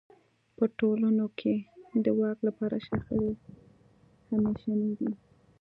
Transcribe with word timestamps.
په 0.57 0.65
ټولنو 0.79 1.25
کې 1.39 1.53
د 2.03 2.05
واک 2.19 2.37
لپاره 2.47 2.75
شخړې 2.87 3.29
همېشنۍ 4.29 4.91
دي. 4.99 5.11